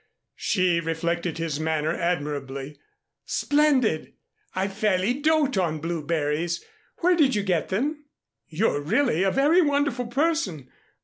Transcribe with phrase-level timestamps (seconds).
[0.35, 2.79] She reflected his manner admirably.
[3.23, 4.15] "Splendid!
[4.55, 6.65] I fairly dote on blueberries.
[7.01, 8.05] Where did you get them?
[8.47, 10.71] You're really a very wonderful person.